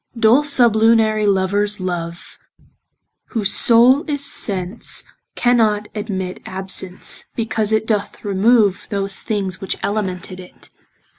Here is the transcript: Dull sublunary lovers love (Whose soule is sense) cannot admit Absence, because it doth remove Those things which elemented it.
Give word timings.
Dull 0.19 0.43
sublunary 0.43 1.27
lovers 1.27 1.79
love 1.79 2.39
(Whose 3.25 3.53
soule 3.53 4.03
is 4.09 4.25
sense) 4.25 5.03
cannot 5.35 5.89
admit 5.93 6.41
Absence, 6.43 7.25
because 7.35 7.71
it 7.71 7.85
doth 7.85 8.25
remove 8.25 8.87
Those 8.89 9.21
things 9.21 9.61
which 9.61 9.77
elemented 9.83 10.39
it. 10.39 10.71